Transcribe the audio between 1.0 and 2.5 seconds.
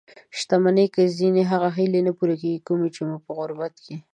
ځينې هغه هیلې نه پوره